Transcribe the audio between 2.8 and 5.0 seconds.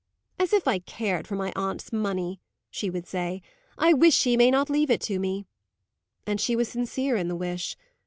would say. "I wish she may not leave